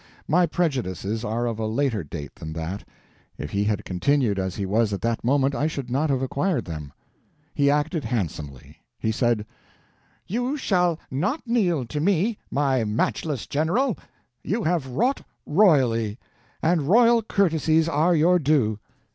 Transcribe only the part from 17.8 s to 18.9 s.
are your due."